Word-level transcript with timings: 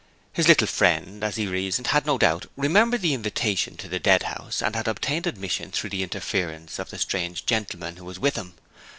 His 0.33 0.47
little 0.47 0.65
friend 0.65 1.23
(as 1.23 1.35
he 1.35 1.45
reasoned) 1.45 1.85
had, 1.89 2.07
no 2.07 2.17
doubt, 2.17 2.47
remembered 2.57 3.03
the 3.03 3.13
invitation 3.13 3.77
to 3.77 3.87
the 3.87 3.99
Deadhouse, 3.99 4.59
and 4.59 4.75
had 4.75 4.87
obtained 4.87 5.27
admission 5.27 5.69
through 5.69 5.91
the 5.91 6.01
interference 6.01 6.79
of 6.79 6.89
the 6.89 6.97
strange 6.97 7.45
gentleman 7.45 7.97
who 7.97 8.05
was 8.05 8.17
with 8.17 8.35
him. 8.35 8.55